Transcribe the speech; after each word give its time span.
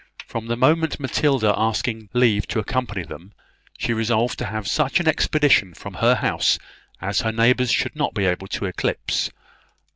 From 0.25 0.47
the 0.47 0.57
moment 0.57 0.95
of 0.95 0.99
Matilda's 0.99 1.53
asking 1.55 2.09
leave 2.13 2.47
to 2.47 2.57
accompany 2.57 3.03
them, 3.03 3.33
she 3.77 3.93
resolved 3.93 4.39
to 4.39 4.45
have 4.47 4.67
such 4.67 4.99
an 4.99 5.07
expedition 5.07 5.75
from 5.75 5.93
her 5.93 6.15
house 6.15 6.57
as 7.01 7.21
her 7.21 7.31
neighbours 7.31 7.69
should 7.71 7.95
not 7.95 8.15
be 8.15 8.25
able 8.25 8.47
to 8.47 8.65
eclipse. 8.65 9.29